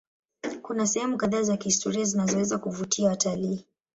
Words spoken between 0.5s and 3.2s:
Kuna sehemu kadhaa za kihistoria zinazoweza kuvutia